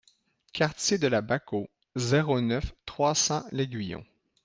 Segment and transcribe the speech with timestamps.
[0.55, 4.03] Quartier de la Baquo, zéro neuf, trois cents L'Aiguillon